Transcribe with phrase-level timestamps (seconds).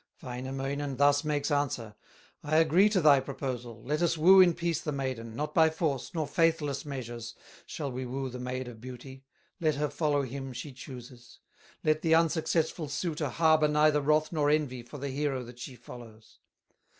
[0.23, 1.93] Wainamoinen thus makes answer:
[2.41, 6.15] "I agree to thy proposal, Let us woo in peace the maiden, Not by force,
[6.15, 7.35] nor faithless measures,
[7.67, 9.25] Shall we woo the Maid of Beauty,
[9.59, 11.37] Let her follow him she chooses;
[11.83, 16.39] Let the unsuccessful suitor Harbor neither wrath nor envy For the hero that she follows."